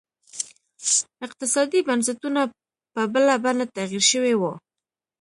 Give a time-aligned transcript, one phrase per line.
[1.25, 2.41] اقتصادي بنسټونه
[2.93, 4.53] په بله بڼه تغیر شوي وو.